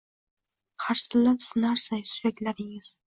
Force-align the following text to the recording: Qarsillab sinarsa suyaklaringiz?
Qarsillab 0.85 1.43
sinarsa 1.49 1.99
suyaklaringiz? 2.13 2.91